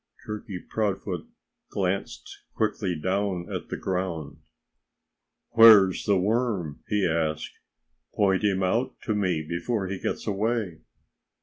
[0.25, 1.29] Turkey Proudfoot
[1.69, 4.37] glanced quickly down at the ground.
[5.51, 7.59] "Where's the worm?" he asked.
[8.15, 10.79] "Point him out to me before he gets away."